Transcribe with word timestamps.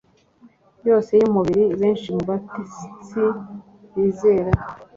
yose 0.87 1.11
y’umubiri. 1.21 1.63
Benshi 1.79 2.07
mu 2.15 2.23
batetsi 2.29 2.83
bizera 3.93 4.51